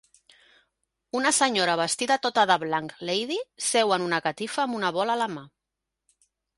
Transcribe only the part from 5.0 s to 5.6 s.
bola a la mà.